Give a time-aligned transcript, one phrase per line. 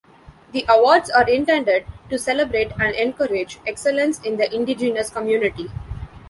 [0.51, 5.69] The awards are intended to celebrate and encourage excellence in the Indigenous community.